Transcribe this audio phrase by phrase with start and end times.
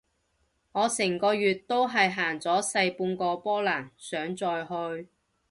[0.71, 5.07] 我成個月都係行咗細半個波蘭，想再去